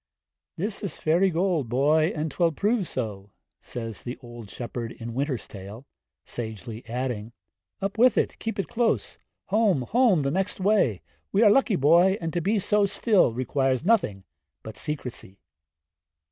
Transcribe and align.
I. 0.57 0.63
'This 0.63 0.81
is 0.81 0.97
fairy 0.97 1.29
gold, 1.29 1.69
boy, 1.69 2.11
and 2.15 2.31
'twill 2.31 2.53
prove 2.53 2.87
so,' 2.87 3.29
says 3.61 4.01
the 4.01 4.17
old 4.19 4.49
shepherd 4.49 4.93
in 4.93 5.13
'Winter's 5.13 5.47
Tale;' 5.47 5.85
sagely 6.25 6.83
adding, 6.87 7.33
'Up 7.83 7.99
with 7.99 8.17
it, 8.17 8.39
keep 8.39 8.57
it 8.57 8.67
close; 8.67 9.19
home, 9.49 9.83
home, 9.83 10.23
the 10.23 10.31
next 10.31 10.59
way. 10.59 11.03
We 11.31 11.43
are 11.43 11.51
lucky, 11.51 11.75
boy, 11.75 12.17
and 12.19 12.33
to 12.33 12.41
be 12.41 12.57
so 12.57 12.87
still, 12.87 13.31
requires 13.31 13.85
nothing 13.85 14.23
but 14.63 14.75
secrecy.' 14.75 15.37